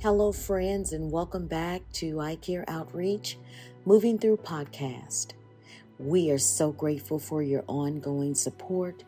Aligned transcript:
Hello, 0.00 0.30
friends, 0.30 0.92
and 0.92 1.10
welcome 1.10 1.48
back 1.48 1.82
to 1.94 2.20
I 2.20 2.36
Care 2.36 2.64
Outreach 2.68 3.36
Moving 3.84 4.16
Through 4.16 4.36
Podcast. 4.36 5.32
We 5.98 6.30
are 6.30 6.38
so 6.38 6.70
grateful 6.70 7.18
for 7.18 7.42
your 7.42 7.64
ongoing 7.66 8.36
support 8.36 9.02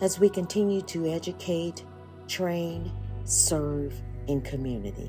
as 0.00 0.18
we 0.18 0.28
continue 0.28 0.82
to 0.82 1.08
educate, 1.08 1.84
train, 2.26 2.90
serve 3.26 3.94
in 4.26 4.40
community. 4.40 5.08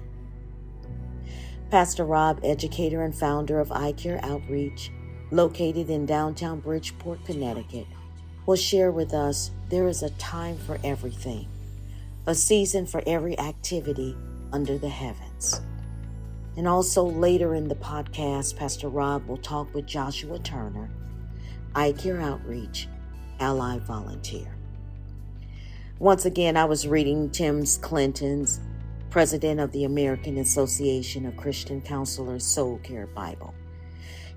Pastor 1.72 2.06
Rob, 2.06 2.40
educator 2.44 3.02
and 3.02 3.16
founder 3.16 3.60
of 3.60 3.72
I 3.72 3.94
Care 3.94 4.20
Outreach, 4.22 4.92
located 5.32 5.90
in 5.90 6.06
downtown 6.06 6.60
Bridgeport, 6.60 7.26
Connecticut, 7.26 7.88
will 8.46 8.56
share 8.56 8.92
with 8.92 9.16
us 9.16 9.50
there 9.70 9.88
is 9.88 10.04
a 10.04 10.12
time 10.12 10.60
for 10.60 10.78
everything, 10.84 11.48
a 12.28 12.36
season 12.36 12.86
for 12.86 13.02
every 13.08 13.40
activity 13.40 14.16
under 14.52 14.78
the 14.78 14.90
heavens. 14.90 15.62
And 16.58 16.68
also 16.68 17.04
later 17.04 17.56
in 17.56 17.68
the 17.68 17.76
podcast, 17.76 18.56
Pastor 18.56 18.90
Rob 18.90 19.28
will 19.28 19.38
talk 19.38 19.74
with 19.74 19.86
Joshua 19.86 20.40
Turner, 20.40 20.90
I 21.76 21.94
Care 21.94 22.20
Outreach, 22.20 22.88
Ally 23.40 23.80
Volunteer. 23.80 24.56
Once 26.00 26.26
again, 26.26 26.58
I 26.58 26.66
was 26.66 26.88
reading 26.88 27.30
Tim's 27.30 27.78
Clinton's 27.78 28.60
president 29.10 29.60
of 29.60 29.72
the 29.72 29.86
American 29.86 30.38
Association 30.38 31.26
of 31.26 31.36
Christian 31.36 31.82
Counselors 31.82 32.46
Soul 32.46 32.80
Care 32.84 33.08
Bible. 33.08 33.54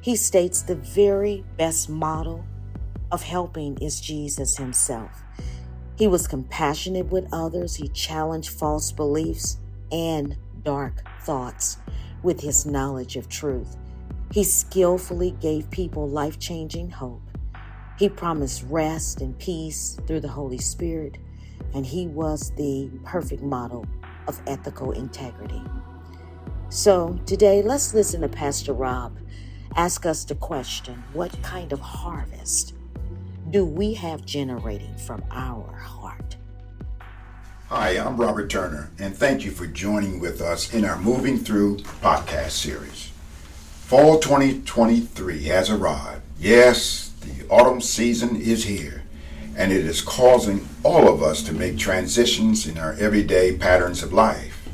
He 0.00 0.16
states 0.16 0.62
the 0.62 0.74
very 0.74 1.44
best 1.56 1.88
model 1.88 2.44
of 3.10 3.22
helping 3.22 3.78
is 3.78 4.00
Jesus 4.00 4.56
himself. 4.56 5.22
He 5.96 6.06
was 6.06 6.26
compassionate 6.26 7.06
with 7.06 7.28
others, 7.32 7.76
he 7.76 7.88
challenged 7.88 8.50
false 8.50 8.90
beliefs 8.90 9.58
and 9.92 10.36
dark 10.64 11.04
thoughts 11.20 11.78
with 12.22 12.40
his 12.40 12.66
knowledge 12.66 13.16
of 13.16 13.28
truth. 13.28 13.76
He 14.32 14.44
skillfully 14.44 15.32
gave 15.40 15.70
people 15.70 16.08
life 16.08 16.38
changing 16.38 16.90
hope. 16.90 17.22
He 17.98 18.08
promised 18.08 18.64
rest 18.68 19.20
and 19.20 19.38
peace 19.38 19.98
through 20.06 20.20
the 20.20 20.28
Holy 20.28 20.58
Spirit, 20.58 21.18
and 21.74 21.84
he 21.84 22.06
was 22.06 22.50
the 22.56 22.90
perfect 23.04 23.42
model 23.42 23.84
of 24.26 24.40
ethical 24.46 24.92
integrity. 24.92 25.62
So, 26.70 27.20
today, 27.26 27.60
let's 27.60 27.92
listen 27.92 28.22
to 28.22 28.28
Pastor 28.28 28.72
Rob 28.72 29.18
ask 29.76 30.04
us 30.04 30.24
the 30.24 30.34
question 30.34 31.02
what 31.12 31.40
kind 31.42 31.72
of 31.72 31.80
harvest 31.80 32.74
do 33.50 33.64
we 33.64 33.94
have 33.94 34.24
generating 34.24 34.96
from 34.96 35.22
our 35.30 35.74
heart? 35.76 36.21
Hi, 37.74 37.92
I'm 37.92 38.18
Robert 38.18 38.50
Turner, 38.50 38.90
and 38.98 39.16
thank 39.16 39.46
you 39.46 39.50
for 39.50 39.66
joining 39.66 40.20
with 40.20 40.42
us 40.42 40.74
in 40.74 40.84
our 40.84 40.98
Moving 40.98 41.38
Through 41.38 41.78
podcast 42.02 42.50
series. 42.50 43.10
Fall 43.86 44.18
2023 44.18 45.44
has 45.44 45.70
arrived. 45.70 46.20
Yes, 46.38 47.12
the 47.22 47.48
autumn 47.48 47.80
season 47.80 48.36
is 48.36 48.64
here 48.64 49.04
and 49.56 49.72
it 49.72 49.86
is 49.86 50.02
causing 50.02 50.68
all 50.82 51.08
of 51.08 51.22
us 51.22 51.42
to 51.44 51.54
make 51.54 51.78
transitions 51.78 52.66
in 52.66 52.76
our 52.76 52.92
everyday 52.98 53.56
patterns 53.56 54.02
of 54.02 54.12
life. 54.12 54.68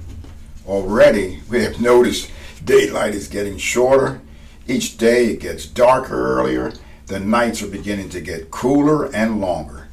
Already, 0.67 1.41
we 1.49 1.63
have 1.63 1.81
noticed 1.81 2.33
daylight 2.65 3.15
is 3.15 3.29
getting 3.29 3.59
shorter, 3.59 4.21
each 4.67 4.99
day 4.99 5.27
it 5.27 5.41
gets 5.41 5.67
darker 5.67 6.37
earlier, 6.37 6.73
the 7.07 7.21
nights 7.21 7.63
are 7.63 7.69
beginning 7.69 8.09
to 8.09 8.21
get 8.21 8.51
cooler 8.51 9.05
and 9.15 9.41
longer, 9.41 9.87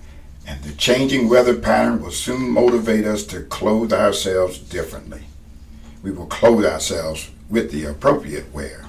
and 0.45 0.61
the 0.61 0.73
changing 0.73 1.27
weather 1.27 1.55
pattern 1.55 2.01
will 2.01 2.11
soon 2.11 2.49
motivate 2.49 3.05
us 3.05 3.23
to 3.23 3.41
clothe 3.41 3.91
ourselves 3.91 4.59
differently. 4.59 5.23
We 6.03 6.11
will 6.11 6.27
clothe 6.27 6.65
ourselves 6.65 7.31
with 7.49 7.71
the 7.71 7.85
appropriate 7.85 8.53
wear. 8.53 8.85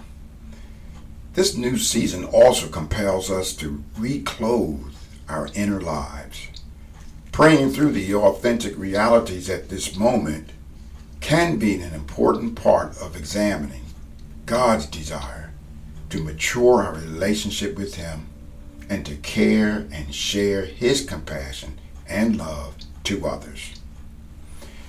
This 1.34 1.56
new 1.56 1.76
season 1.78 2.24
also 2.24 2.68
compels 2.68 3.30
us 3.30 3.52
to 3.54 3.82
reclothe 3.98 4.94
our 5.28 5.48
inner 5.54 5.80
lives. 5.80 6.48
Praying 7.32 7.72
through 7.72 7.92
the 7.92 8.14
authentic 8.14 8.78
realities 8.78 9.50
at 9.50 9.68
this 9.68 9.96
moment 9.96 10.50
can 11.20 11.58
be 11.58 11.74
an 11.80 11.92
important 11.92 12.54
part 12.54 12.96
of 12.98 13.16
examining 13.16 13.84
God's 14.46 14.86
desire 14.86 15.50
to 16.10 16.22
mature 16.22 16.82
our 16.82 16.94
relationship 16.94 17.76
with 17.76 17.96
Him 17.96 18.26
and 18.88 19.04
to 19.06 19.16
care 19.16 19.86
and 19.92 20.14
share 20.14 20.64
His 20.64 21.04
compassion 21.04 21.78
and 22.08 22.36
love 22.36 22.76
to 23.04 23.26
others. 23.26 23.80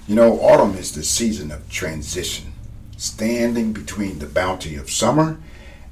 You 0.07 0.15
know, 0.15 0.39
autumn 0.39 0.75
is 0.77 0.93
the 0.93 1.03
season 1.03 1.51
of 1.51 1.69
transition, 1.69 2.53
standing 2.95 3.73
between 3.73 4.19
the 4.19 4.25
bounty 4.25 4.75
of 4.75 4.89
summer 4.89 5.39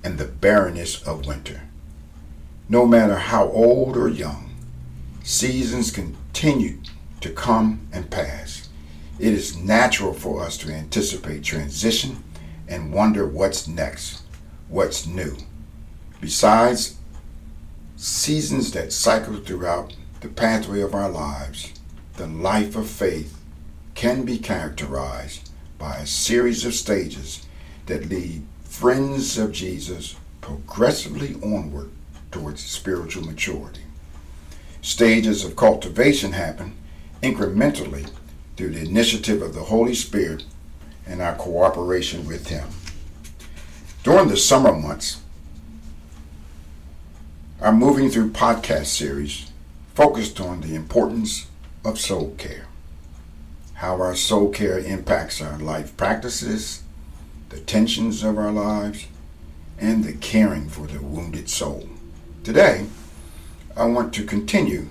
and 0.04 0.18
the 0.18 0.26
barrenness 0.26 1.02
of 1.04 1.26
winter. 1.26 1.64
No 2.70 2.86
matter 2.86 3.18
how 3.18 3.50
old 3.50 3.98
or 3.98 4.08
young, 4.08 4.56
seasons 5.24 5.92
continue 5.92 6.78
to 7.22 7.30
come 7.30 7.88
and 7.92 8.10
pass. 8.10 8.70
It 9.20 9.34
is 9.34 9.58
natural 9.58 10.14
for 10.14 10.44
us 10.44 10.58
to 10.60 10.72
anticipate 10.72 11.44
transition 11.44 12.24
and 12.68 12.94
wonder 12.94 13.28
what's 13.28 13.68
next, 13.68 14.22
what's 14.68 15.06
new. 15.06 15.38
Besides, 16.22 16.98
seasons 17.98 18.72
that 18.72 18.92
cycle 18.92 19.38
throughout 19.38 19.96
the 20.22 20.28
pathway 20.28 20.82
of 20.82 20.94
our 20.94 21.10
lives, 21.10 21.74
the 22.18 22.28
life 22.28 22.76
of 22.76 22.90
faith 22.90 23.40
can 23.94 24.24
be 24.24 24.38
characterized 24.38 25.50
by 25.78 25.98
a 25.98 26.08
series 26.08 26.66
of 26.66 26.74
stages 26.74 27.46
that 27.86 28.10
lead 28.10 28.46
friends 28.64 29.38
of 29.38 29.52
Jesus 29.52 30.16
progressively 30.42 31.36
onward 31.44 31.90
towards 32.32 32.62
spiritual 32.62 33.26
maturity. 33.26 33.82
Stages 34.82 35.44
of 35.44 35.56
cultivation 35.56 36.34
happen 36.34 36.76
incrementally 37.24 38.10
through 38.56 38.70
the 38.70 38.88
initiative 38.88 39.42
of 39.42 39.54
the 39.54 39.64
Holy 39.64 39.96
Spirit 39.96 40.44
and 41.08 41.22
our 41.22 41.36
cooperation 41.36 42.28
with 42.28 42.50
Him. 42.50 42.68
During 44.04 44.28
the 44.28 44.38
summer 44.38 44.74
months, 44.74 45.22
our 47.62 47.72
Moving 47.72 48.10
Through 48.10 48.32
podcast 48.32 48.88
series 48.88 49.50
focused 49.94 50.42
on 50.42 50.60
the 50.60 50.76
importance 50.76 51.48
of 51.86 51.98
soul 51.98 52.36
care, 52.38 52.66
how 53.76 53.94
our 54.02 54.14
soul 54.14 54.52
care 54.52 54.78
impacts 54.78 55.42
our 55.42 55.58
life 55.58 55.96
practices, 55.96 56.84
the 57.48 57.62
tensions 57.62 58.24
of 58.24 58.38
our 58.38 58.52
lives, 58.52 59.08
and 59.80 60.04
the 60.04 60.12
caring 60.12 60.68
for 60.68 60.86
the 60.86 61.02
wounded 61.02 61.50
soul. 61.50 61.88
Today, 62.44 62.88
I 63.78 63.86
want 63.86 64.14
to 64.16 64.26
continue 64.26 64.90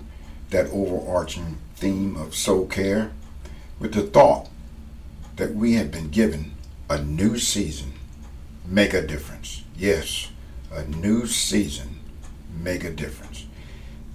that 0.48 0.70
overarching 0.72 1.58
theme 1.76 2.16
of 2.16 2.34
soul 2.34 2.66
care 2.66 3.12
with 3.78 3.92
the 3.92 4.02
thought 4.02 4.48
that 5.36 5.54
we 5.54 5.74
have 5.74 5.90
been 5.90 6.08
given 6.08 6.52
a 6.88 7.02
new 7.02 7.38
season 7.38 7.92
make 8.64 8.94
a 8.94 9.06
difference. 9.06 9.64
Yes, 9.76 10.30
a 10.72 10.84
new 10.84 11.26
season 11.26 11.93
make 12.62 12.84
a 12.84 12.90
difference. 12.90 13.46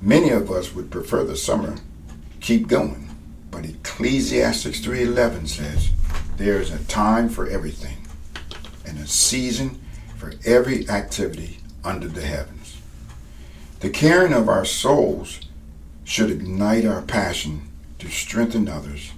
Many 0.01 0.29
of 0.29 0.49
us 0.49 0.73
would 0.73 0.91
prefer 0.91 1.23
the 1.23 1.35
summer 1.35 1.75
keep 2.39 2.67
going, 2.67 3.09
but 3.51 3.65
Ecclesiastes 3.65 4.79
3:11 4.79 5.47
says 5.47 5.89
there 6.37 6.61
is 6.61 6.71
a 6.71 6.83
time 6.85 7.29
for 7.29 7.47
everything 7.47 7.97
and 8.85 8.97
a 8.97 9.07
season 9.07 9.79
for 10.17 10.33
every 10.45 10.89
activity 10.89 11.59
under 11.83 12.07
the 12.07 12.21
heavens. 12.21 12.77
The 13.81 13.89
caring 13.89 14.33
of 14.33 14.49
our 14.49 14.65
souls 14.65 15.39
should 16.03 16.31
ignite 16.31 16.85
our 16.85 17.01
passion 17.01 17.69
to 17.99 18.09
strengthen 18.09 18.67
others 18.67 19.11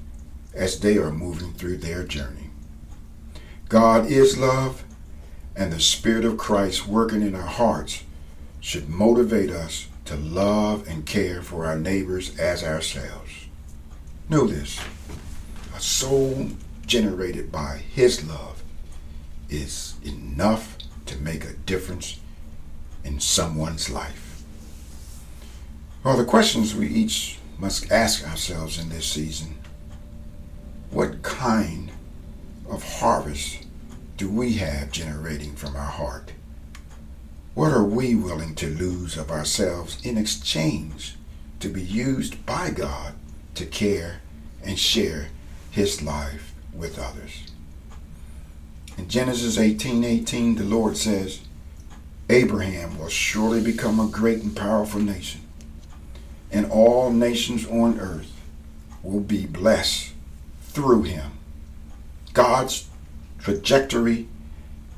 as 0.54 0.80
they 0.80 0.98
are 0.98 1.12
moving 1.12 1.54
through 1.54 1.78
their 1.78 2.04
journey. 2.04 2.50
God 3.70 4.12
is 4.12 4.38
love, 4.38 4.84
and 5.56 5.72
the 5.72 5.80
Spirit 5.80 6.26
of 6.26 6.38
Christ 6.38 6.88
working 6.88 7.22
in 7.22 7.36
our 7.36 7.48
hearts 7.48 8.04
should 8.62 8.88
motivate 8.88 9.50
us 9.50 9.88
to 10.06 10.16
love 10.16 10.88
and 10.88 11.06
care 11.06 11.42
for 11.42 11.66
our 11.66 11.78
neighbors 11.78 12.38
as 12.40 12.64
ourselves. 12.64 13.48
Know 14.30 14.48
this 14.48 14.80
a 15.76 15.80
soul 15.80 16.48
generated 16.86 17.52
by 17.52 17.78
His 17.94 18.24
love 18.26 18.64
is 19.50 19.96
enough 20.04 20.78
to 21.08 21.18
make 21.18 21.44
a 21.44 21.54
difference 21.54 22.20
in 23.04 23.20
someone's 23.20 23.90
life. 23.90 24.44
Well, 26.04 26.18
the 26.18 26.26
questions 26.26 26.76
we 26.76 26.88
each 26.88 27.40
must 27.58 27.92
ask 27.92 28.28
ourselves 28.28 28.80
in 28.80 28.90
this 28.90 29.06
season 29.06 29.56
what 30.90 31.24
kind 31.24 31.92
of 32.70 33.00
harvest 33.00 33.66
do 34.18 34.30
we 34.30 34.54
have 34.54 34.92
generating 34.92 35.56
from 35.56 35.76
our 35.76 35.82
heart? 35.86 36.34
What 37.54 37.74
are 37.74 37.84
we 37.84 38.16
willing 38.16 38.56
to 38.56 38.68
lose 38.68 39.18
of 39.18 39.30
ourselves 39.30 39.98
in 40.06 40.18
exchange 40.18 41.18
to 41.60 41.68
be 41.68 41.82
used 41.82 42.46
by 42.46 42.70
God 42.70 43.14
to 43.56 43.66
care 43.66 44.22
and 44.64 44.80
share 44.80 45.28
His 45.70 46.02
life 46.02 46.54
with 46.74 46.98
others? 46.98 47.52
In 48.98 49.10
Genesis 49.10 49.58
18 49.58 50.02
18, 50.02 50.56
the 50.56 50.64
Lord 50.64 50.96
says, 50.96 51.42
Abraham 52.30 52.98
will 52.98 53.10
surely 53.10 53.62
become 53.62 54.00
a 54.00 54.08
great 54.08 54.42
and 54.42 54.56
powerful 54.56 55.02
nation, 55.02 55.42
and 56.54 56.72
all 56.72 57.12
nations 57.12 57.68
on 57.68 58.00
earth 58.00 58.32
will 59.04 59.20
be 59.20 59.46
blessed 59.46 60.12
through 60.62 61.04
him. 61.04 61.32
God's 62.32 62.88
trajectory 63.40 64.30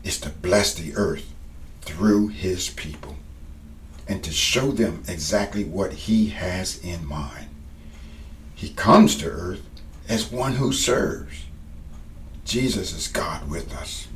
is 0.03 0.19
to 0.19 0.29
bless 0.29 0.75
the 0.75 0.95
earth 0.95 1.32
through 1.83 2.29
his 2.29 2.69
people 2.69 3.15
and 4.07 4.23
to 4.23 4.31
show 4.31 4.71
them 4.71 5.03
exactly 5.07 5.63
what 5.63 5.93
he 5.93 6.29
has 6.29 6.83
in 6.83 7.05
mind. 7.05 7.47
He 8.53 8.69
comes 8.69 9.15
to 9.17 9.29
earth 9.29 9.61
as 10.07 10.31
one 10.31 10.53
who 10.53 10.71
serves. 10.73 11.45
Jesus 12.45 12.93
is 12.93 13.07
God 13.07 13.49
with 13.49 13.73
us, 13.73 14.07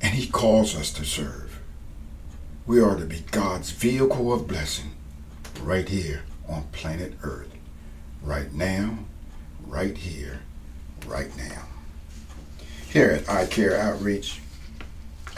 and 0.00 0.14
he 0.14 0.26
calls 0.26 0.74
us 0.74 0.92
to 0.94 1.04
serve. 1.04 1.60
We 2.66 2.80
are 2.80 2.96
to 2.96 3.04
be 3.04 3.24
God's 3.30 3.70
vehicle 3.70 4.32
of 4.32 4.48
blessing 4.48 4.92
right 5.62 5.88
here 5.88 6.22
on 6.48 6.64
planet 6.72 7.14
Earth, 7.22 7.52
right 8.22 8.52
now, 8.52 8.98
right 9.66 9.96
here, 9.96 10.40
right 11.06 11.34
now. 11.36 11.64
Here 12.90 13.10
at 13.10 13.28
I 13.28 13.46
Care 13.46 13.76
Outreach, 13.76 14.40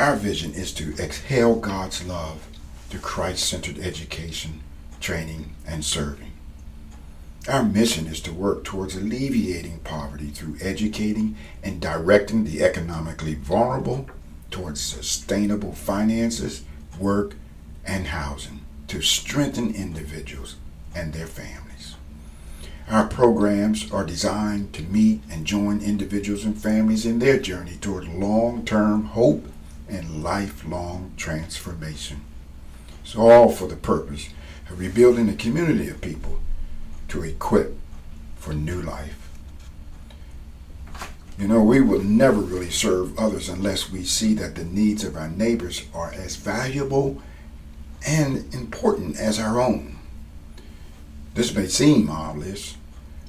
our 0.02 0.16
vision 0.16 0.52
is 0.52 0.72
to 0.72 0.92
exhale 0.98 1.54
God's 1.54 2.04
love 2.04 2.44
through 2.88 2.98
Christ 2.98 3.48
centered 3.48 3.78
education, 3.78 4.60
training, 5.00 5.54
and 5.64 5.84
serving. 5.84 6.32
Our 7.48 7.62
mission 7.62 8.08
is 8.08 8.20
to 8.22 8.32
work 8.32 8.64
towards 8.64 8.96
alleviating 8.96 9.78
poverty 9.84 10.30
through 10.30 10.56
educating 10.60 11.36
and 11.62 11.80
directing 11.80 12.42
the 12.42 12.64
economically 12.64 13.36
vulnerable 13.36 14.06
towards 14.50 14.80
sustainable 14.80 15.72
finances, 15.72 16.64
work, 16.98 17.36
and 17.84 18.08
housing 18.08 18.62
to 18.88 19.02
strengthen 19.02 19.72
individuals 19.72 20.56
and 20.96 21.12
their 21.12 21.28
families. 21.28 21.94
Our 22.90 23.06
programs 23.06 23.92
are 23.92 24.04
designed 24.04 24.72
to 24.72 24.82
meet 24.82 25.20
and 25.30 25.46
join 25.46 25.80
individuals 25.80 26.44
and 26.44 26.60
families 26.60 27.06
in 27.06 27.20
their 27.20 27.38
journey 27.38 27.76
toward 27.80 28.08
long 28.08 28.64
term 28.64 29.04
hope 29.04 29.46
and 29.92 30.24
lifelong 30.24 31.12
transformation. 31.16 32.22
It's 33.04 33.14
all 33.14 33.50
for 33.50 33.68
the 33.68 33.76
purpose 33.76 34.30
of 34.70 34.80
rebuilding 34.80 35.28
a 35.28 35.34
community 35.34 35.88
of 35.88 36.00
people 36.00 36.40
to 37.08 37.22
equip 37.22 37.76
for 38.36 38.54
new 38.54 38.80
life. 38.80 39.18
You 41.38 41.48
know, 41.48 41.62
we 41.62 41.80
will 41.80 42.02
never 42.02 42.38
really 42.38 42.70
serve 42.70 43.18
others 43.18 43.48
unless 43.48 43.90
we 43.90 44.04
see 44.04 44.34
that 44.34 44.54
the 44.54 44.64
needs 44.64 45.04
of 45.04 45.16
our 45.16 45.28
neighbors 45.28 45.82
are 45.94 46.12
as 46.12 46.36
valuable 46.36 47.20
and 48.06 48.52
important 48.54 49.18
as 49.18 49.38
our 49.38 49.60
own. 49.60 49.98
This 51.34 51.54
may 51.54 51.66
seem 51.66 52.10
obvious, 52.10 52.76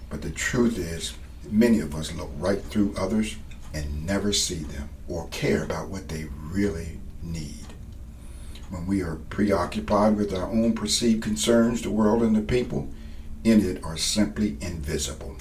but 0.10 0.22
the 0.22 0.32
truth 0.32 0.78
is, 0.78 1.14
many 1.50 1.80
of 1.80 1.96
us 1.96 2.14
look 2.14 2.32
right 2.38 2.62
through 2.62 2.94
others 2.98 3.38
and 3.74 4.06
never 4.06 4.32
see 4.32 4.64
them 4.64 4.90
or 5.08 5.28
care 5.30 5.64
about 5.64 5.90
what 5.90 6.10
they 6.10 6.26
really 6.52 7.00
need. 7.22 7.66
When 8.70 8.88
we 8.88 9.02
are 9.02 9.16
preoccupied 9.30 10.18
with 10.18 10.34
our 10.34 10.50
own 10.50 10.74
perceived 10.74 11.22
concerns, 11.22 11.82
the 11.82 11.92
world 11.92 12.24
and 12.24 12.36
the 12.36 12.42
people 12.42 12.90
in 13.44 13.64
it 13.64 13.84
are 13.84 13.98
simply 13.98 14.58
invisible. 14.62 15.38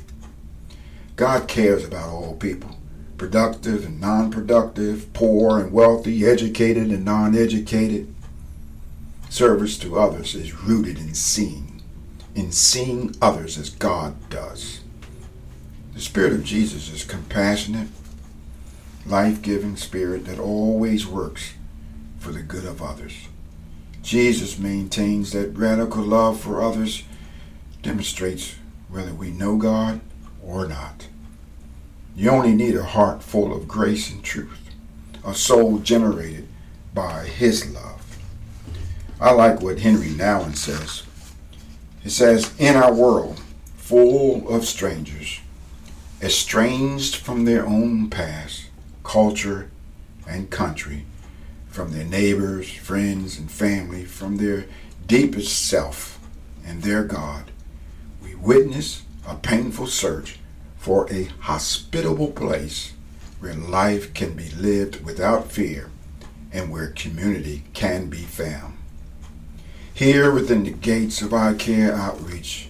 God 1.16 1.46
cares 1.46 1.84
about 1.84 2.08
all 2.08 2.36
people, 2.36 2.78
productive 3.16 3.84
and 3.84 4.00
non 4.00 4.30
productive, 4.30 5.12
poor 5.12 5.60
and 5.60 5.72
wealthy, 5.72 6.26
educated 6.26 6.90
and 6.90 7.04
non 7.04 7.36
educated. 7.36 8.12
Service 9.28 9.78
to 9.78 9.98
others 9.98 10.34
is 10.34 10.62
rooted 10.62 10.98
in 10.98 11.14
seeing, 11.14 11.82
in 12.34 12.52
seeing 12.52 13.14
others 13.22 13.56
as 13.56 13.70
God 13.70 14.14
does. 14.28 14.80
The 15.94 16.00
Spirit 16.00 16.32
of 16.32 16.44
Jesus 16.44 16.92
is 16.92 17.04
compassionate, 17.04 17.88
life 19.06 19.42
giving 19.42 19.76
Spirit 19.76 20.24
that 20.26 20.38
always 20.38 21.06
works 21.06 21.54
for 22.18 22.30
the 22.30 22.42
good 22.42 22.64
of 22.64 22.82
others. 22.82 23.28
Jesus 24.02 24.58
maintains 24.58 25.32
that 25.32 25.56
radical 25.56 26.02
love 26.02 26.40
for 26.40 26.60
others 26.60 27.04
demonstrates 27.82 28.56
whether 28.88 29.12
we 29.12 29.30
know 29.30 29.56
God 29.56 30.00
or 30.42 30.66
not. 30.66 31.06
You 32.14 32.30
only 32.30 32.52
need 32.52 32.76
a 32.76 32.84
heart 32.84 33.22
full 33.22 33.56
of 33.56 33.68
grace 33.68 34.10
and 34.10 34.22
truth, 34.22 34.70
a 35.24 35.34
soul 35.34 35.78
generated 35.78 36.46
by 36.92 37.24
His 37.24 37.72
love. 37.72 38.18
I 39.20 39.32
like 39.32 39.62
what 39.62 39.78
Henry 39.78 40.08
Nouwen 40.08 40.56
says. 40.56 41.04
He 42.02 42.10
says, 42.10 42.52
In 42.58 42.76
our 42.76 42.92
world 42.92 43.40
full 43.76 44.48
of 44.48 44.64
strangers, 44.64 45.40
estranged 46.20 47.16
from 47.16 47.44
their 47.44 47.66
own 47.66 48.10
past, 48.10 48.66
culture, 49.02 49.70
and 50.26 50.50
country, 50.50 51.04
from 51.68 51.92
their 51.92 52.04
neighbors, 52.04 52.72
friends, 52.72 53.38
and 53.38 53.50
family, 53.50 54.04
from 54.04 54.36
their 54.36 54.66
deepest 55.06 55.66
self 55.66 56.18
and 56.64 56.82
their 56.82 57.02
God, 57.02 57.50
we 58.22 58.34
witness 58.34 59.02
a 59.26 59.34
painful 59.34 59.86
search 59.86 60.38
for 60.76 61.10
a 61.12 61.24
hospitable 61.40 62.30
place 62.30 62.92
where 63.40 63.54
life 63.54 64.12
can 64.14 64.34
be 64.34 64.50
lived 64.50 65.04
without 65.04 65.50
fear 65.50 65.90
and 66.52 66.70
where 66.70 66.88
community 66.88 67.64
can 67.72 68.08
be 68.08 68.22
found. 68.22 68.74
Here 69.94 70.32
within 70.32 70.64
the 70.64 70.70
gates 70.70 71.22
of 71.22 71.32
our 71.32 71.54
Care 71.54 71.94
Outreach, 71.94 72.68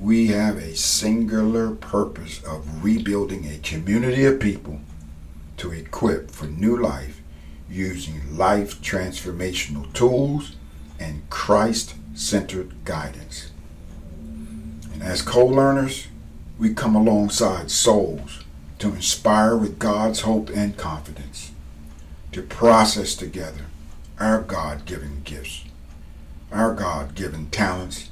we 0.00 0.28
have 0.28 0.56
a 0.56 0.76
singular 0.76 1.72
purpose 1.74 2.42
of 2.44 2.84
rebuilding 2.84 3.46
a 3.46 3.58
community 3.58 4.24
of 4.24 4.40
people 4.40 4.80
to 5.58 5.72
equip 5.72 6.30
for 6.30 6.46
new 6.46 6.76
life 6.76 7.20
using 7.68 8.36
life 8.36 8.80
transformational 8.80 9.92
tools 9.92 10.56
and 10.98 11.28
Christ 11.30 11.94
centered 12.14 12.84
guidance. 12.84 13.50
And 14.20 15.02
as 15.02 15.22
co 15.22 15.44
learners, 15.44 16.08
we 16.58 16.74
come 16.74 16.96
alongside 16.96 17.70
souls 17.70 18.44
to 18.78 18.88
inspire 18.88 19.56
with 19.56 19.78
God's 19.78 20.20
hope 20.20 20.50
and 20.50 20.76
confidence, 20.76 21.52
to 22.32 22.42
process 22.42 23.14
together 23.14 23.66
our 24.18 24.40
God 24.40 24.84
given 24.84 25.22
gifts, 25.24 25.64
our 26.50 26.74
God 26.74 27.14
given 27.14 27.50
talents, 27.50 28.10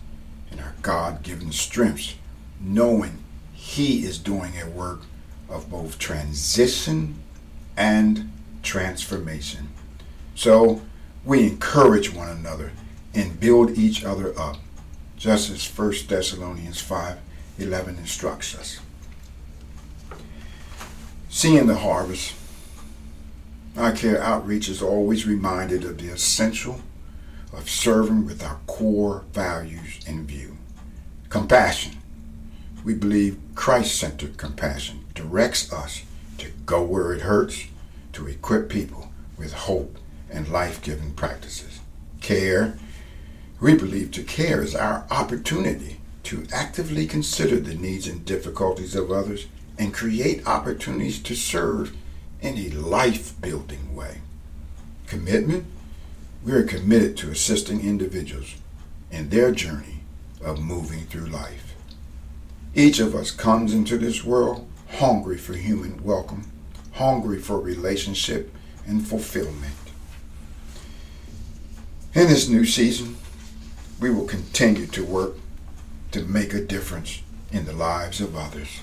and 0.51 0.61
our 0.61 0.75
God 0.83 1.23
given 1.23 1.51
strengths, 1.51 2.15
knowing 2.61 3.19
He 3.53 4.05
is 4.05 4.19
doing 4.19 4.53
a 4.61 4.69
work 4.69 5.01
of 5.49 5.71
both 5.71 5.99
transition 5.99 7.23
and 7.77 8.33
transformation. 8.63 9.69
So 10.35 10.83
we 11.25 11.45
encourage 11.45 12.13
one 12.13 12.29
another 12.29 12.73
and 13.15 13.41
build 13.41 13.77
each 13.79 14.05
other 14.05 14.39
up 14.39 14.57
just 15.17 15.51
as 15.51 15.67
1 15.67 15.93
Thessalonians 16.09 16.81
5 16.81 17.19
11 17.59 17.97
instructs 17.97 18.55
us. 18.55 18.81
Seeing 21.31 21.67
the 21.67 21.77
harvest, 21.77 22.35
our 23.77 23.93
Care 23.93 24.23
Outreach 24.23 24.69
is 24.69 24.83
always 24.83 25.27
reminded 25.27 25.85
of 25.85 25.99
the 25.99 26.09
essential 26.09 26.81
of 27.53 27.71
serving 27.71 28.27
with 28.27 28.45
our 28.45 28.59
core 28.67 29.25
values 29.33 30.01
in 30.07 30.27
view. 30.27 30.59
Compassion. 31.29 31.97
We 32.85 32.95
believe 32.95 33.39
Christ 33.55 33.99
centered 33.99 34.37
compassion 34.37 35.05
directs 35.15 35.73
us 35.73 36.03
to 36.39 36.51
go 36.65 36.83
where 36.83 37.13
it 37.13 37.23
hurts, 37.23 37.67
to 38.13 38.27
equip 38.27 38.69
people 38.69 39.13
with 39.37 39.53
hope 39.53 39.99
and 40.31 40.49
life 40.49 40.83
giving 40.83 41.13
practices. 41.13 41.81
Care 42.21 42.79
we 43.61 43.75
believe 43.75 44.11
to 44.13 44.23
care 44.23 44.63
is 44.63 44.75
our 44.75 45.07
opportunity 45.11 45.99
to 46.25 46.47
actively 46.53 47.07
consider 47.07 47.59
the 47.59 47.75
needs 47.75 48.07
and 48.07 48.25
difficulties 48.25 48.95
of 48.95 49.11
others 49.11 49.47
and 49.79 49.95
create 49.95 50.47
opportunities 50.47 51.19
to 51.21 51.35
serve 51.35 51.95
in 52.41 52.59
a 52.59 52.69
life 52.71 53.41
building 53.41 53.95
way. 53.95 54.19
Commitment 55.07 55.67
we 56.45 56.53
are 56.53 56.63
committed 56.63 57.17
to 57.17 57.31
assisting 57.31 57.81
individuals 57.81 58.57
in 59.11 59.31
their 59.31 59.51
journey 59.53 60.01
of 60.45 60.61
moving 60.61 61.07
through 61.07 61.27
life. 61.27 61.75
Each 62.75 63.01
of 63.01 63.15
us 63.15 63.31
comes 63.31 63.73
into 63.73 63.97
this 63.97 64.23
world 64.23 64.69
hungry 64.97 65.37
for 65.37 65.53
human 65.53 66.03
welcome, 66.03 66.51
hungry 66.93 67.39
for 67.39 67.61
relationship 67.61 68.55
and 68.87 69.07
fulfillment. 69.07 69.75
In 72.15 72.29
this 72.29 72.49
new 72.49 72.65
season, 72.65 73.19
we 74.01 74.11
will 74.11 74.25
continue 74.25 74.87
to 74.87 75.05
work 75.05 75.35
to 76.13 76.23
make 76.23 76.55
a 76.55 76.63
difference 76.63 77.21
in 77.53 77.67
the 77.67 77.75
lives 77.75 78.23
of 78.23 78.35
others, 78.35 78.81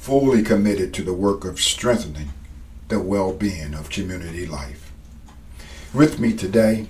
fully 0.00 0.42
committed 0.42 0.92
to 0.94 1.04
the 1.04 1.14
work 1.14 1.44
of 1.44 1.60
strengthening 1.60 2.30
the 2.88 2.98
well 2.98 3.32
being 3.32 3.72
of 3.72 3.88
community 3.88 4.46
life. 4.46 4.90
With 5.94 6.18
me 6.18 6.32
today 6.32 6.88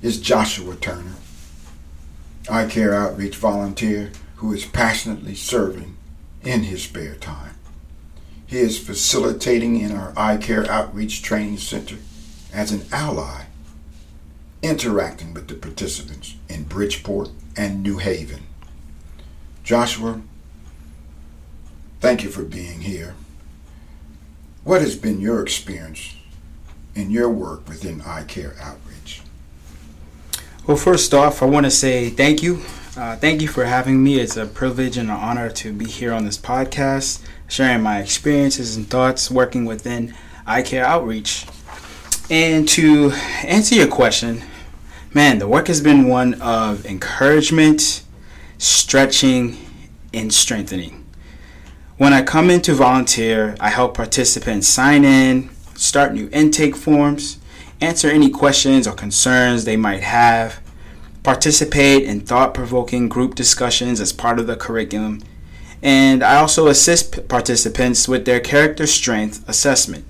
is 0.00 0.22
Joshua 0.22 0.76
Turner, 0.76 1.16
I 2.48 2.64
care 2.64 2.94
outreach 2.94 3.36
volunteer 3.36 4.10
who 4.36 4.54
is 4.54 4.64
passionately 4.64 5.34
serving 5.34 5.96
in 6.42 6.62
his 6.62 6.82
spare 6.82 7.16
time. 7.16 7.53
He 8.46 8.58
is 8.58 8.78
facilitating 8.78 9.80
in 9.80 9.92
our 9.92 10.12
I 10.16 10.36
care 10.36 10.70
outreach 10.70 11.22
training 11.22 11.58
center 11.58 11.96
as 12.52 12.72
an 12.72 12.82
ally, 12.92 13.44
interacting 14.62 15.34
with 15.34 15.48
the 15.48 15.54
participants 15.54 16.36
in 16.48 16.64
Bridgeport 16.64 17.30
and 17.56 17.82
New 17.82 17.98
Haven. 17.98 18.44
Joshua, 19.62 20.20
thank 22.00 22.22
you 22.22 22.30
for 22.30 22.42
being 22.42 22.82
here. 22.82 23.14
What 24.62 24.80
has 24.80 24.96
been 24.96 25.20
your 25.20 25.42
experience 25.42 26.14
in 26.94 27.10
your 27.10 27.28
work 27.28 27.68
within 27.68 28.02
I 28.02 28.24
care 28.24 28.54
outreach? 28.60 29.22
Well, 30.66 30.76
first 30.76 31.12
off, 31.12 31.42
I 31.42 31.46
want 31.46 31.64
to 31.64 31.70
say 31.70 32.08
thank 32.08 32.42
you. 32.42 32.62
Uh, 32.96 33.16
thank 33.16 33.42
you 33.42 33.48
for 33.48 33.64
having 33.64 34.04
me. 34.04 34.20
It's 34.20 34.36
a 34.36 34.46
privilege 34.46 34.96
and 34.96 35.10
an 35.10 35.16
honor 35.16 35.50
to 35.50 35.72
be 35.72 35.84
here 35.84 36.12
on 36.12 36.24
this 36.24 36.38
podcast, 36.38 37.20
sharing 37.48 37.82
my 37.82 37.98
experiences 37.98 38.76
and 38.76 38.88
thoughts 38.88 39.32
working 39.32 39.64
within 39.64 40.14
I 40.46 40.62
care 40.62 40.84
outreach. 40.84 41.44
And 42.30 42.68
to 42.68 43.10
answer 43.42 43.74
your 43.74 43.88
question, 43.88 44.44
man, 45.12 45.40
the 45.40 45.48
work 45.48 45.66
has 45.66 45.80
been 45.80 46.06
one 46.06 46.34
of 46.34 46.86
encouragement, 46.86 48.04
stretching, 48.58 49.56
and 50.12 50.32
strengthening. 50.32 51.04
When 51.96 52.12
I 52.12 52.22
come 52.22 52.48
in 52.48 52.62
to 52.62 52.74
volunteer, 52.74 53.56
I 53.58 53.70
help 53.70 53.94
participants 53.94 54.68
sign 54.68 55.04
in, 55.04 55.50
start 55.74 56.14
new 56.14 56.28
intake 56.32 56.76
forms, 56.76 57.40
answer 57.80 58.08
any 58.08 58.30
questions 58.30 58.86
or 58.86 58.92
concerns 58.92 59.64
they 59.64 59.76
might 59.76 60.04
have, 60.04 60.60
participate 61.24 62.04
in 62.04 62.20
thought 62.20 62.54
provoking 62.54 63.08
group 63.08 63.34
discussions 63.34 64.00
as 64.00 64.12
part 64.12 64.38
of 64.38 64.46
the 64.46 64.54
curriculum, 64.54 65.20
and 65.82 66.22
I 66.22 66.36
also 66.36 66.68
assist 66.68 67.26
participants 67.28 68.06
with 68.06 68.24
their 68.24 68.38
character 68.38 68.86
strength 68.86 69.46
assessment. 69.48 70.04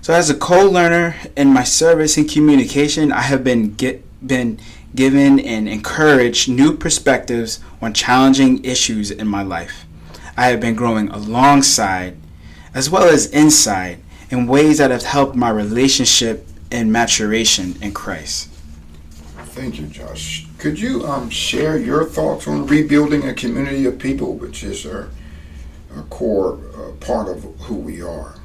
So, 0.00 0.14
as 0.14 0.30
a 0.30 0.34
co 0.34 0.64
learner 0.66 1.16
in 1.36 1.52
my 1.52 1.64
service 1.64 2.16
in 2.16 2.26
communication, 2.26 3.12
I 3.12 3.20
have 3.20 3.44
been, 3.44 3.74
get, 3.74 4.02
been 4.26 4.58
given 4.94 5.38
and 5.38 5.68
encouraged 5.68 6.48
new 6.48 6.76
perspectives 6.76 7.60
on 7.82 7.92
challenging 7.92 8.64
issues 8.64 9.10
in 9.10 9.28
my 9.28 9.42
life. 9.42 9.84
I 10.36 10.46
have 10.46 10.60
been 10.60 10.74
growing 10.74 11.08
alongside 11.10 12.16
as 12.72 12.88
well 12.88 13.08
as 13.08 13.26
inside 13.26 14.00
in 14.30 14.46
ways 14.46 14.78
that 14.78 14.90
have 14.90 15.02
helped 15.02 15.34
my 15.34 15.50
relationship 15.50 16.46
and 16.70 16.92
maturation 16.92 17.76
in 17.82 17.92
Christ. 17.92 18.49
Thank 19.50 19.80
you, 19.80 19.86
Josh. 19.88 20.46
Could 20.58 20.78
you 20.78 21.04
um, 21.04 21.28
share 21.28 21.76
your 21.76 22.04
thoughts 22.04 22.46
on 22.46 22.66
rebuilding 22.66 23.28
a 23.28 23.34
community 23.34 23.84
of 23.84 23.98
people, 23.98 24.34
which 24.34 24.62
is 24.62 24.86
a, 24.86 25.10
our 25.92 26.02
core 26.04 26.60
uh, 26.76 26.92
part 27.04 27.28
of 27.28 27.42
who 27.62 27.74
we 27.74 28.00
are? 28.00 28.36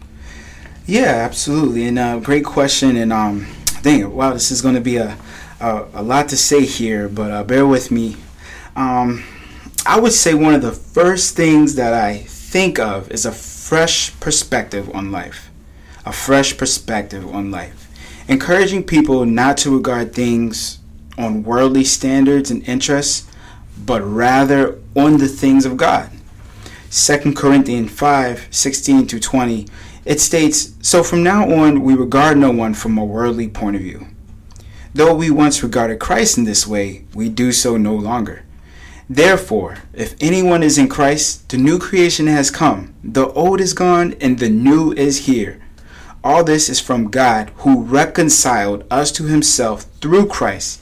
Yeah, 0.87 1.03
absolutely. 1.03 1.85
And 1.85 1.99
uh, 1.99 2.17
great 2.17 2.43
question. 2.43 2.95
And 2.95 3.13
um, 3.13 3.45
dang, 3.83 4.11
wow, 4.15 4.33
this 4.33 4.49
is 4.49 4.63
going 4.63 4.73
to 4.73 4.81
be 4.81 4.97
a, 4.97 5.15
a, 5.59 5.85
a, 5.93 6.01
lot 6.01 6.27
to 6.29 6.37
say 6.37 6.65
here, 6.65 7.07
but 7.07 7.31
uh, 7.31 7.43
bear 7.43 7.67
with 7.67 7.91
me. 7.91 8.17
Um, 8.75 9.23
I 9.85 9.99
would 9.99 10.11
say 10.11 10.33
one 10.33 10.55
of 10.55 10.63
the 10.63 10.71
first 10.71 11.35
things 11.35 11.75
that 11.75 11.93
I 11.93 12.17
think 12.17 12.79
of 12.79 13.11
is 13.11 13.27
a 13.27 13.31
fresh 13.31 14.19
perspective 14.19 14.89
on 14.95 15.11
life. 15.11 15.51
A 16.03 16.11
fresh 16.11 16.57
perspective 16.57 17.27
on 17.27 17.51
life. 17.51 17.91
Encouraging 18.27 18.83
people 18.83 19.23
not 19.25 19.57
to 19.57 19.75
regard 19.75 20.11
things 20.11 20.79
on 21.17 21.43
worldly 21.43 21.83
standards 21.83 22.51
and 22.51 22.67
interests, 22.67 23.29
but 23.85 24.01
rather 24.01 24.79
on 24.95 25.17
the 25.17 25.27
things 25.27 25.65
of 25.65 25.77
God. 25.77 26.09
2 26.91 27.33
Corinthians 27.33 27.91
5 27.91 28.47
16 28.51 29.07
to 29.07 29.19
20, 29.19 29.67
it 30.05 30.21
states, 30.21 30.73
So 30.81 31.03
from 31.03 31.23
now 31.23 31.49
on, 31.51 31.81
we 31.81 31.93
regard 31.93 32.37
no 32.37 32.51
one 32.51 32.73
from 32.73 32.97
a 32.97 33.03
worldly 33.03 33.49
point 33.49 33.75
of 33.75 33.81
view. 33.81 34.07
Though 34.93 35.13
we 35.13 35.29
once 35.29 35.61
regarded 35.61 35.99
Christ 35.99 36.37
in 36.37 36.45
this 36.45 36.65
way, 36.65 37.03
we 37.13 37.27
do 37.27 37.51
so 37.51 37.75
no 37.75 37.93
longer. 37.93 38.43
Therefore, 39.09 39.79
if 39.93 40.15
anyone 40.21 40.63
is 40.63 40.77
in 40.77 40.87
Christ, 40.87 41.49
the 41.49 41.57
new 41.57 41.77
creation 41.79 42.27
has 42.27 42.49
come, 42.49 42.95
the 43.03 43.27
old 43.29 43.59
is 43.59 43.73
gone, 43.73 44.15
and 44.21 44.39
the 44.39 44.49
new 44.49 44.93
is 44.93 45.25
here. 45.25 45.61
All 46.23 46.43
this 46.43 46.69
is 46.69 46.79
from 46.79 47.11
God, 47.11 47.51
who 47.57 47.83
reconciled 47.83 48.85
us 48.89 49.11
to 49.11 49.25
himself 49.25 49.83
through 49.99 50.27
Christ 50.27 50.81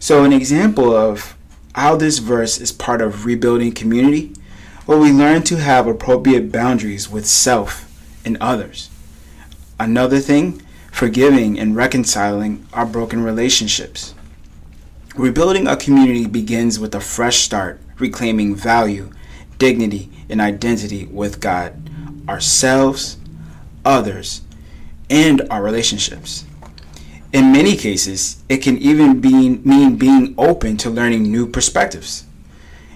So, 0.00 0.24
an 0.24 0.32
example 0.32 0.94
of 0.94 1.36
how 1.74 1.96
this 1.96 2.18
verse 2.18 2.60
is 2.60 2.70
part 2.70 3.00
of 3.00 3.24
rebuilding 3.24 3.72
community, 3.72 4.32
well, 4.86 5.00
we 5.00 5.12
learn 5.12 5.42
to 5.44 5.56
have 5.56 5.86
appropriate 5.86 6.52
boundaries 6.52 7.10
with 7.10 7.26
self 7.26 7.84
and 8.24 8.36
others. 8.40 8.90
Another 9.78 10.18
thing, 10.20 10.62
forgiving 10.92 11.58
and 11.58 11.76
reconciling 11.76 12.66
our 12.72 12.86
broken 12.86 13.22
relationships. 13.22 14.14
Rebuilding 15.16 15.66
a 15.66 15.76
community 15.76 16.26
begins 16.26 16.78
with 16.78 16.94
a 16.94 17.00
fresh 17.00 17.38
start, 17.38 17.80
reclaiming 17.98 18.54
value, 18.54 19.10
dignity, 19.58 20.10
and 20.28 20.40
identity 20.40 21.06
with 21.06 21.40
God, 21.40 21.90
ourselves, 22.28 23.16
others, 23.84 24.42
and 25.10 25.42
our 25.50 25.62
relationships. 25.62 26.44
In 27.32 27.52
many 27.52 27.76
cases, 27.76 28.42
it 28.48 28.58
can 28.58 28.78
even 28.78 29.20
be, 29.20 29.50
mean 29.50 29.96
being 29.96 30.34
open 30.38 30.76
to 30.78 30.90
learning 30.90 31.24
new 31.24 31.46
perspectives. 31.46 32.24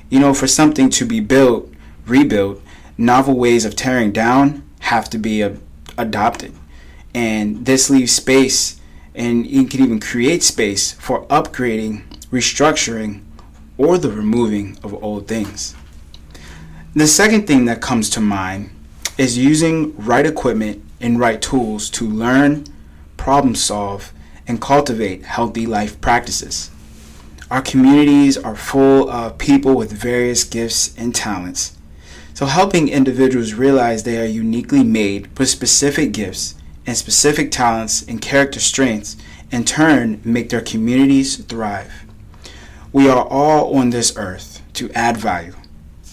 You 0.08 0.20
know, 0.20 0.32
for 0.32 0.46
something 0.46 0.88
to 0.90 1.04
be 1.04 1.20
built, 1.20 1.70
rebuilt, 2.06 2.60
novel 2.96 3.36
ways 3.36 3.64
of 3.64 3.76
tearing 3.76 4.12
down 4.12 4.62
have 4.80 5.10
to 5.10 5.18
be 5.18 5.42
a, 5.42 5.56
adopted. 5.98 6.54
And 7.14 7.66
this 7.66 7.90
leaves 7.90 8.12
space, 8.12 8.80
and 9.14 9.46
you 9.46 9.64
can 9.66 9.82
even 9.82 10.00
create 10.00 10.42
space 10.42 10.92
for 10.92 11.26
upgrading 11.26 12.04
restructuring, 12.32 13.22
or 13.76 13.98
the 13.98 14.10
removing 14.10 14.78
of 14.82 14.94
old 15.04 15.28
things. 15.28 15.76
The 16.94 17.06
second 17.06 17.46
thing 17.46 17.66
that 17.66 17.82
comes 17.82 18.08
to 18.10 18.20
mind 18.20 18.70
is 19.18 19.36
using 19.36 19.94
right 19.96 20.24
equipment 20.26 20.82
and 21.00 21.20
right 21.20 21.40
tools 21.40 21.90
to 21.90 22.08
learn, 22.08 22.64
problem 23.18 23.54
solve, 23.54 24.12
and 24.46 24.60
cultivate 24.60 25.24
healthy 25.24 25.66
life 25.66 26.00
practices. 26.00 26.70
Our 27.50 27.62
communities 27.62 28.38
are 28.38 28.56
full 28.56 29.10
of 29.10 29.38
people 29.38 29.74
with 29.74 29.92
various 29.92 30.44
gifts 30.44 30.96
and 30.96 31.14
talents. 31.14 31.76
So, 32.34 32.46
helping 32.46 32.88
individuals 32.88 33.52
realize 33.52 34.02
they 34.02 34.20
are 34.20 34.24
uniquely 34.24 34.82
made 34.82 35.38
with 35.38 35.50
specific 35.50 36.12
gifts 36.12 36.54
and 36.86 36.96
specific 36.96 37.50
talents 37.50 38.02
and 38.08 38.22
character 38.22 38.58
strengths 38.58 39.16
in 39.50 39.64
turn 39.64 40.20
make 40.24 40.48
their 40.48 40.62
communities 40.62 41.36
thrive. 41.36 41.92
We 42.92 43.08
are 43.08 43.26
all 43.26 43.76
on 43.76 43.90
this 43.90 44.16
earth 44.16 44.62
to 44.74 44.90
add 44.92 45.16
value 45.16 45.54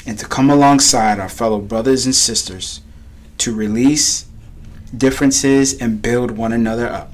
and 0.05 0.19
to 0.19 0.25
come 0.27 0.49
alongside 0.49 1.19
our 1.19 1.29
fellow 1.29 1.59
brothers 1.59 2.05
and 2.05 2.15
sisters 2.15 2.81
to 3.37 3.55
release 3.55 4.25
differences 4.95 5.79
and 5.79 6.01
build 6.01 6.31
one 6.31 6.51
another 6.51 6.87
up. 6.87 7.13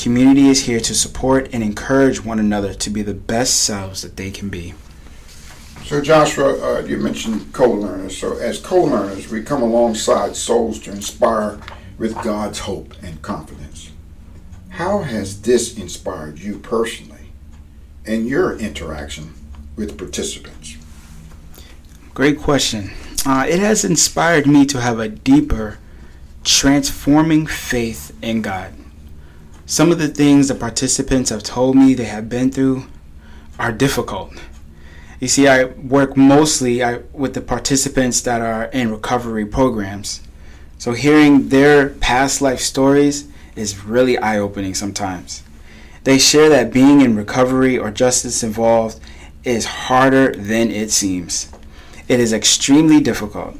Community 0.00 0.48
is 0.48 0.64
here 0.64 0.80
to 0.80 0.94
support 0.94 1.48
and 1.52 1.62
encourage 1.62 2.24
one 2.24 2.38
another 2.38 2.72
to 2.74 2.90
be 2.90 3.02
the 3.02 3.14
best 3.14 3.62
selves 3.62 4.02
that 4.02 4.16
they 4.16 4.30
can 4.30 4.48
be. 4.48 4.74
So, 5.84 6.00
Joshua, 6.00 6.78
uh, 6.78 6.80
you 6.80 6.96
mentioned 6.96 7.52
co 7.52 7.70
learners. 7.70 8.16
So, 8.16 8.38
as 8.38 8.58
co 8.58 8.82
learners, 8.82 9.30
we 9.30 9.42
come 9.42 9.62
alongside 9.62 10.36
souls 10.36 10.78
to 10.80 10.90
inspire 10.90 11.60
with 11.98 12.14
God's 12.22 12.60
hope 12.60 12.94
and 13.02 13.20
confidence. 13.20 13.90
How 14.70 15.02
has 15.02 15.42
this 15.42 15.76
inspired 15.76 16.38
you 16.38 16.58
personally? 16.58 17.10
and 18.06 18.26
your 18.26 18.58
interaction 18.58 19.32
with 19.76 19.98
participants? 19.98 20.76
Great 22.14 22.38
question. 22.38 22.90
Uh, 23.24 23.46
it 23.48 23.60
has 23.60 23.84
inspired 23.84 24.46
me 24.46 24.64
to 24.66 24.80
have 24.80 24.98
a 24.98 25.08
deeper 25.08 25.78
transforming 26.42 27.46
faith 27.46 28.16
in 28.22 28.42
God. 28.42 28.74
Some 29.70 29.92
of 29.92 30.00
the 30.00 30.08
things 30.08 30.48
the 30.48 30.56
participants 30.56 31.30
have 31.30 31.44
told 31.44 31.76
me 31.76 31.94
they 31.94 32.06
have 32.06 32.28
been 32.28 32.50
through 32.50 32.86
are 33.56 33.70
difficult. 33.70 34.32
You 35.20 35.28
see, 35.28 35.46
I 35.46 35.66
work 35.66 36.16
mostly 36.16 36.82
with 37.12 37.34
the 37.34 37.40
participants 37.40 38.20
that 38.22 38.40
are 38.40 38.64
in 38.64 38.90
recovery 38.90 39.46
programs. 39.46 40.22
So 40.78 40.90
hearing 40.90 41.50
their 41.50 41.90
past 41.90 42.42
life 42.42 42.58
stories 42.58 43.28
is 43.54 43.84
really 43.84 44.18
eye 44.18 44.38
opening 44.38 44.74
sometimes. 44.74 45.44
They 46.02 46.18
share 46.18 46.48
that 46.48 46.72
being 46.72 47.00
in 47.00 47.14
recovery 47.14 47.78
or 47.78 47.92
justice 47.92 48.42
involved 48.42 48.98
is 49.44 49.66
harder 49.66 50.32
than 50.32 50.72
it 50.72 50.90
seems. 50.90 51.48
It 52.08 52.18
is 52.18 52.32
extremely 52.32 53.00
difficult, 53.00 53.56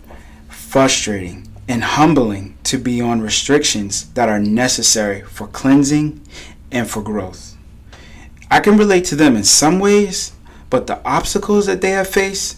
frustrating, 0.49 1.50
and 1.71 1.85
humbling 1.85 2.59
to 2.65 2.77
be 2.77 3.00
on 3.00 3.21
restrictions 3.21 4.11
that 4.15 4.29
are 4.29 4.41
necessary 4.41 5.21
for 5.21 5.47
cleansing 5.47 6.21
and 6.73 6.91
for 6.91 7.00
growth. 7.00 7.57
I 8.50 8.59
can 8.59 8.77
relate 8.77 9.05
to 9.05 9.15
them 9.15 9.37
in 9.37 9.45
some 9.45 9.79
ways, 9.79 10.33
but 10.69 10.89
the 10.89 11.00
obstacles 11.05 11.67
that 11.67 11.81
they 11.81 11.91
have 11.91 12.09
faced 12.09 12.57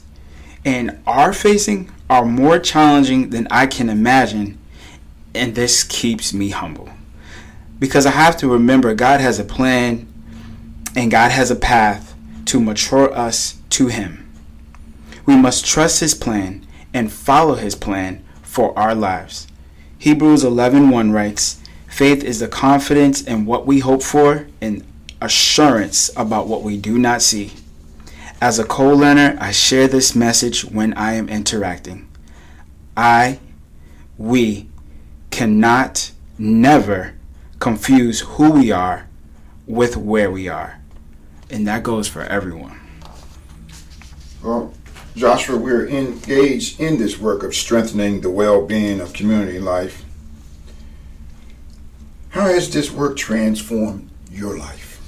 and 0.64 0.99
are 1.07 1.35
facing 1.35 1.92
are 2.09 2.25
more 2.25 2.59
challenging 2.59 3.28
than 3.28 3.47
I 3.50 3.66
can 3.66 3.90
imagine, 3.90 4.59
and 5.35 5.54
this 5.54 5.85
keeps 5.85 6.33
me 6.33 6.49
humble. 6.49 6.88
Because 7.78 8.07
I 8.07 8.12
have 8.12 8.38
to 8.38 8.49
remember 8.49 8.95
God 8.95 9.21
has 9.21 9.38
a 9.38 9.45
plan 9.45 10.11
and 10.97 11.11
God 11.11 11.33
has 11.33 11.50
a 11.50 11.57
path 11.57 12.14
to 12.47 12.59
mature 12.59 13.12
us 13.12 13.61
to 13.71 13.88
Him. 13.88 14.26
We 15.26 15.37
must 15.37 15.66
trust 15.66 16.00
His 16.00 16.14
plan 16.14 16.66
and 16.95 17.12
follow 17.12 17.57
His 17.57 17.75
plan 17.75 18.25
for 18.52 18.78
our 18.78 18.94
lives. 18.94 19.47
Hebrews 19.97 20.44
11:1 20.44 21.11
writes, 21.11 21.56
"Faith 21.88 22.23
is 22.23 22.40
the 22.40 22.49
confidence 22.49 23.23
in 23.23 23.47
what 23.47 23.66
we 23.66 23.78
hope 23.78 24.02
for 24.02 24.44
and 24.61 24.85
assurance 25.23 26.11
about 26.16 26.49
what 26.49 26.62
we 26.62 26.76
do 26.76 26.99
not 26.99 27.23
see." 27.23 27.52
As 28.42 28.59
a 28.59 28.64
co 28.64 28.88
learner, 28.94 29.38
I 29.40 29.52
share 29.52 29.88
this 29.88 30.14
message 30.14 30.66
when 30.66 30.92
I 30.94 31.14
am 31.14 31.30
interacting. 31.30 32.09
I, 32.94 33.38
we, 34.18 34.68
cannot, 35.30 36.11
never 36.37 37.14
confuse 37.59 38.21
who 38.21 38.50
we 38.50 38.71
are 38.71 39.06
with 39.66 39.97
where 39.97 40.30
we 40.30 40.47
are. 40.49 40.78
And 41.49 41.66
that 41.66 41.82
goes 41.82 42.06
for 42.06 42.23
everyone. 42.25 42.78
Joshua, 45.14 45.59
we're 45.59 45.87
engaged 45.88 46.81
in 46.81 46.97
this 46.97 47.19
work 47.19 47.42
of 47.42 47.54
strengthening 47.54 48.23
the 48.23 48.31
well 48.31 48.64
being 48.64 48.99
of 48.99 49.12
community 49.12 49.59
life. 49.59 50.04
How 52.31 52.47
has 52.47 52.73
this 52.73 52.90
work 52.90 53.19
transformed 53.19 54.09
your 54.31 54.57
life? 54.57 55.00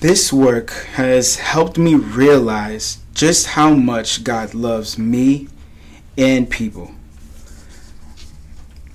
This 0.00 0.32
work 0.32 0.70
has 0.94 1.36
helped 1.36 1.78
me 1.78 1.94
realize 1.94 2.98
just 3.14 3.46
how 3.46 3.72
much 3.72 4.24
God 4.24 4.52
loves 4.52 4.98
me 4.98 5.46
and 6.18 6.50
people. 6.50 6.90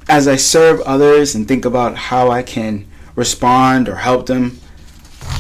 As 0.10 0.28
I 0.28 0.36
serve 0.36 0.82
others 0.82 1.34
and 1.34 1.48
think 1.48 1.64
about 1.64 1.96
how 1.96 2.30
I 2.30 2.44
can 2.44 2.86
respond 3.16 3.88
or 3.88 3.96
help 3.96 4.26
them, 4.26 4.60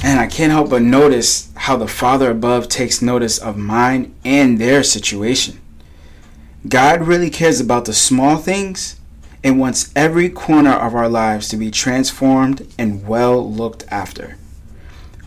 and 0.03 0.19
I 0.19 0.27
can't 0.27 0.51
help 0.51 0.69
but 0.69 0.81
notice 0.81 1.51
how 1.55 1.77
the 1.77 1.88
Father 1.88 2.31
above 2.31 2.69
takes 2.69 3.01
notice 3.01 3.38
of 3.38 3.58
mine 3.58 4.15
and 4.24 4.60
their 4.60 4.84
situation. 4.84 5.60
God 6.67 7.01
really 7.01 7.29
cares 7.29 7.60
about 7.60 7.86
the 7.86 7.93
small 7.93 8.38
things 8.38 9.00
and 9.43 9.60
wants 9.60 9.91
every 9.96 10.29
corner 10.29 10.74
of 10.74 10.93
our 10.93 11.08
lives 11.08 11.48
to 11.50 11.58
be 11.58 11.72
transformed 11.72 12.67
and 12.77 13.08
well 13.08 13.50
looked 13.50 13.86
after. 13.89 14.38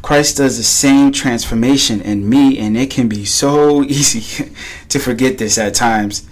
Christ 0.02 0.38
does 0.38 0.56
the 0.56 0.64
same 0.64 1.12
transformation 1.12 2.00
in 2.00 2.28
me, 2.28 2.58
and 2.58 2.76
it 2.76 2.90
can 2.90 3.08
be 3.08 3.24
so 3.24 3.82
easy 3.84 4.52
to 4.88 4.98
forget 4.98 5.38
this 5.38 5.56
at 5.58 5.74
times. 5.74 6.28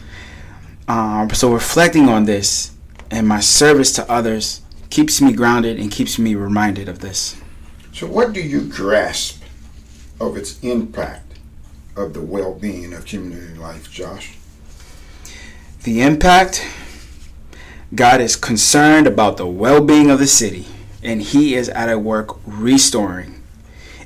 Um, 0.88 1.30
so, 1.30 1.52
reflecting 1.52 2.08
on 2.08 2.24
this 2.24 2.72
and 3.10 3.26
my 3.26 3.40
service 3.40 3.92
to 3.92 4.10
others 4.10 4.60
keeps 4.90 5.20
me 5.20 5.32
grounded 5.32 5.78
and 5.78 5.90
keeps 5.90 6.18
me 6.18 6.34
reminded 6.34 6.88
of 6.88 6.98
this. 6.98 7.39
So, 8.00 8.06
what 8.06 8.32
do 8.32 8.40
you 8.40 8.62
grasp 8.62 9.42
of 10.18 10.34
its 10.38 10.58
impact 10.60 11.34
of 11.94 12.14
the 12.14 12.22
well 12.22 12.54
being 12.54 12.94
of 12.94 13.04
community 13.04 13.58
life, 13.58 13.90
Josh? 13.90 14.38
The 15.82 16.00
impact 16.00 16.66
God 17.94 18.22
is 18.22 18.36
concerned 18.36 19.06
about 19.06 19.36
the 19.36 19.46
well 19.46 19.84
being 19.84 20.08
of 20.08 20.18
the 20.18 20.26
city, 20.26 20.64
and 21.02 21.20
He 21.20 21.54
is 21.54 21.68
at 21.68 21.94
work 22.00 22.38
restoring 22.46 23.42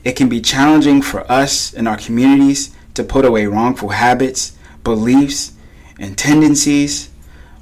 it 0.03 0.17
can 0.17 0.29
be 0.29 0.41
challenging 0.41 1.01
for 1.01 1.31
us 1.31 1.73
in 1.73 1.87
our 1.87 1.97
communities 1.97 2.75
to 2.95 3.05
put 3.05 3.25
away 3.25 3.47
wrongful 3.47 3.91
habits, 3.91 4.59
beliefs, 4.83 5.53
and 6.01 6.19
tendencies, 6.19 7.11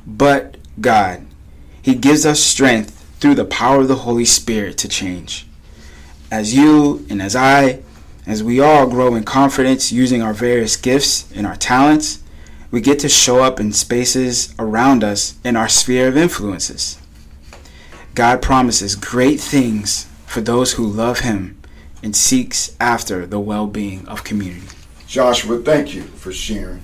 but 0.06 0.56
God, 0.80 1.26
He 1.82 1.94
gives 1.94 2.24
us 2.24 2.40
strength 2.40 3.18
through 3.20 3.34
the 3.34 3.44
power 3.44 3.82
of 3.82 3.88
the 3.88 3.96
Holy 3.96 4.24
Spirit 4.24 4.78
to 4.78 4.88
change. 4.88 5.46
As 6.32 6.54
you 6.54 7.04
and 7.10 7.20
as 7.20 7.36
I, 7.36 7.80
as 8.26 8.42
we 8.42 8.58
all 8.58 8.86
grow 8.86 9.14
in 9.16 9.22
confidence 9.22 9.92
using 9.92 10.22
our 10.22 10.32
various 10.32 10.76
gifts 10.76 11.30
and 11.32 11.46
our 11.46 11.56
talents, 11.56 12.22
we 12.70 12.80
get 12.80 12.98
to 13.00 13.08
show 13.10 13.44
up 13.44 13.60
in 13.60 13.74
spaces 13.74 14.54
around 14.58 15.04
us 15.04 15.38
in 15.44 15.56
our 15.56 15.68
sphere 15.68 16.08
of 16.08 16.16
influences. 16.16 16.98
God 18.14 18.40
promises 18.40 18.94
great 18.94 19.40
things 19.40 20.08
for 20.24 20.40
those 20.40 20.72
who 20.72 20.86
love 20.86 21.18
Him 21.18 21.60
and 22.02 22.16
seeks 22.16 22.74
after 22.80 23.26
the 23.26 23.38
well 23.38 23.66
being 23.66 24.08
of 24.08 24.24
community. 24.24 24.68
Joshua, 25.06 25.58
thank 25.58 25.94
you 25.94 26.04
for 26.04 26.32
sharing 26.32 26.80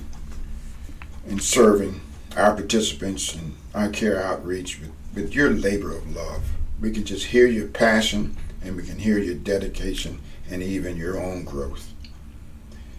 and 1.27 1.41
serving 1.41 2.01
our 2.37 2.53
participants 2.53 3.33
in 3.33 3.55
our 3.73 3.89
care 3.89 4.23
outreach 4.23 4.79
with, 4.79 4.91
with 5.15 5.33
your 5.33 5.49
labor 5.49 5.97
of 5.97 6.15
love. 6.15 6.43
We 6.79 6.91
can 6.91 7.03
just 7.03 7.25
hear 7.25 7.47
your 7.47 7.67
passion 7.67 8.37
and 8.63 8.75
we 8.75 8.83
can 8.83 8.99
hear 8.99 9.17
your 9.17 9.35
dedication 9.35 10.19
and 10.49 10.61
even 10.61 10.97
your 10.97 11.19
own 11.21 11.43
growth. 11.43 11.93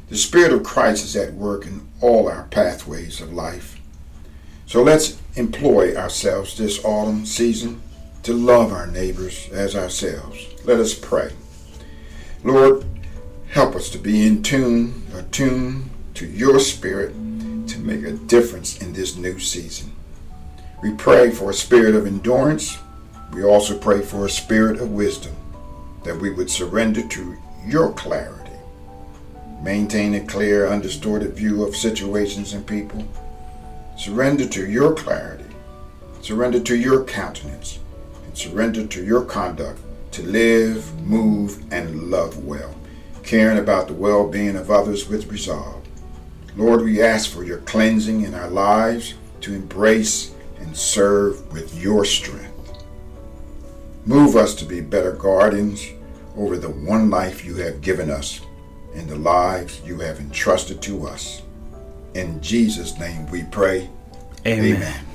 The 0.09 0.17
Spirit 0.17 0.53
of 0.53 0.65
Christ 0.65 1.05
is 1.05 1.17
at 1.17 1.35
work 1.35 1.67
in 1.67 1.87
all 2.01 2.29
our 2.29 2.45
pathways 2.45 3.21
of 3.21 3.33
life. 3.33 3.81
So 4.67 4.83
let's 4.83 5.21
employ 5.37 5.97
ourselves 5.97 6.57
this 6.57 6.85
autumn 6.85 7.27
season 7.27 7.83
to 8.23 8.33
love 8.33 8.73
our 8.73 8.87
neighbors 8.87 9.49
as 9.51 9.77
ourselves. 9.77 10.47
Let 10.65 10.81
us 10.81 10.95
pray. 10.95 11.33
Lord, 12.43 12.85
help 13.51 13.75
us 13.75 13.89
to 13.91 13.99
be 13.99 14.27
in 14.27 14.43
tune, 14.43 15.07
attuned 15.15 15.91
to 16.15 16.27
your 16.27 16.59
spirit 16.59 17.13
to 17.69 17.79
make 17.79 18.05
a 18.05 18.13
difference 18.13 18.81
in 18.81 18.93
this 18.93 19.17
new 19.17 19.39
season. 19.39 19.93
We 20.83 20.95
pray 20.95 21.31
for 21.31 21.51
a 21.51 21.55
spirit 21.55 21.95
of 21.95 22.07
endurance. 22.07 22.79
We 23.33 23.45
also 23.45 23.79
pray 23.79 24.03
for 24.03 24.27
a 24.27 24.31
spirit 24.31 24.81
of 24.81 24.91
wisdom 24.91 25.37
that 26.05 26.17
we 26.19 26.31
would 26.31 26.51
surrender 26.51 27.07
to 27.09 27.37
your 27.67 27.93
clarity, 27.93 28.53
maintain 29.63 30.15
a 30.15 30.27
clear, 30.27 30.67
undistorted 30.67 31.35
view 31.35 31.63
of 31.63 31.77
situations 31.77 32.53
and 32.53 32.67
people, 32.67 33.05
surrender 33.97 34.49
to 34.49 34.69
your 34.69 34.95
clarity, 34.95 35.45
surrender 36.23 36.61
to 36.61 36.77
your 36.77 37.05
countenance, 37.05 37.79
and 38.25 38.37
surrender 38.37 38.87
to 38.87 39.05
your 39.05 39.25
conduct 39.25 39.81
to 40.13 40.23
live, 40.23 40.99
move, 41.03 41.63
and 41.73 42.11
love 42.11 42.45
well, 42.45 42.75
caring 43.23 43.59
about 43.59 43.87
the 43.87 43.95
well 43.95 44.29
being 44.29 44.57
of 44.57 44.71
others 44.71 45.09
with 45.09 45.31
resolve. 45.31 45.87
Lord, 46.57 46.83
we 46.83 47.01
ask 47.01 47.31
for 47.31 47.45
your 47.45 47.59
cleansing 47.59 48.23
in 48.23 48.35
our 48.35 48.51
lives 48.51 49.15
to 49.43 49.55
embrace 49.55 50.35
and 50.59 50.77
serve 50.77 51.53
with 51.53 51.81
your 51.81 52.05
strength. 52.05 52.50
Move 54.07 54.37
us 54.37 54.55
to 54.57 54.65
be 54.65 54.81
better 54.81 55.13
guardians 55.13 55.87
over 56.37 56.57
the 56.57 56.71
one 56.71 57.11
life 57.11 57.45
you 57.45 57.57
have 57.57 57.81
given 57.81 58.11
us 58.11 58.41
and 58.95 59.09
the 59.09 59.17
lives 59.17 59.81
you 59.85 59.99
have 60.01 60.19
entrusted 60.19 60.81
to 60.83 61.07
us. 61.07 61.43
In 62.15 62.41
Jesus' 62.43 62.99
name 62.99 63.31
we 63.31 63.45
pray. 63.45 63.89
Amen. 64.47 64.77
Amen. 64.77 65.10